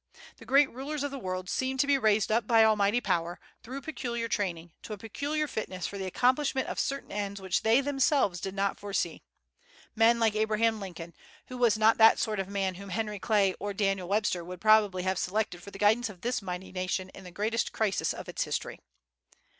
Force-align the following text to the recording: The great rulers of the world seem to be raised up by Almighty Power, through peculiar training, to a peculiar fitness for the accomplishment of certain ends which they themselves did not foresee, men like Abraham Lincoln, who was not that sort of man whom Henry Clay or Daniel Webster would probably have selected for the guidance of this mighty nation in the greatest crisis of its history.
The 0.37 0.47
great 0.47 0.71
rulers 0.71 1.03
of 1.03 1.11
the 1.11 1.19
world 1.19 1.47
seem 1.47 1.77
to 1.77 1.85
be 1.85 1.95
raised 1.95 2.31
up 2.31 2.47
by 2.47 2.63
Almighty 2.63 2.99
Power, 3.01 3.39
through 3.61 3.81
peculiar 3.81 4.27
training, 4.27 4.71
to 4.81 4.93
a 4.93 4.97
peculiar 4.97 5.47
fitness 5.47 5.85
for 5.85 5.99
the 5.99 6.07
accomplishment 6.07 6.67
of 6.67 6.79
certain 6.79 7.11
ends 7.11 7.39
which 7.39 7.61
they 7.61 7.81
themselves 7.81 8.39
did 8.41 8.55
not 8.55 8.79
foresee, 8.79 9.21
men 9.95 10.19
like 10.19 10.33
Abraham 10.35 10.79
Lincoln, 10.79 11.13
who 11.49 11.57
was 11.59 11.77
not 11.77 11.99
that 11.99 12.17
sort 12.17 12.39
of 12.39 12.47
man 12.49 12.73
whom 12.73 12.89
Henry 12.89 13.19
Clay 13.19 13.53
or 13.59 13.75
Daniel 13.75 14.09
Webster 14.09 14.43
would 14.43 14.59
probably 14.59 15.03
have 15.03 15.19
selected 15.19 15.61
for 15.61 15.69
the 15.69 15.77
guidance 15.77 16.09
of 16.09 16.21
this 16.21 16.41
mighty 16.41 16.71
nation 16.71 17.09
in 17.09 17.23
the 17.23 17.29
greatest 17.29 17.71
crisis 17.71 18.11
of 18.11 18.27
its 18.27 18.43
history. 18.43 18.79